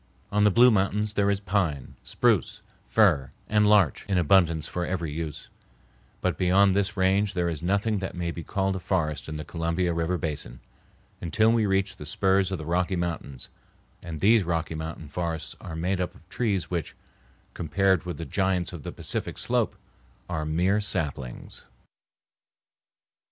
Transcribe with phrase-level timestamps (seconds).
[0.31, 5.11] On the Blue Mountains there is pine, spruce, fir, and larch in abundance for every
[5.11, 5.47] use,
[6.21, 9.45] but beyond this range there is nothing that may be called a forest in the
[9.45, 10.59] Columbia River basin,
[11.21, 13.51] until we reach the spurs of the Rocky Mountains;
[14.01, 16.95] and these Rocky Mountain forests are made up of trees which,
[17.53, 19.75] compared with the giants of the Pacific Slope,
[20.27, 21.61] are mere saplings.